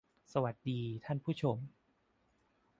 [0.33, 1.57] สวัสดีท่านผู้ชม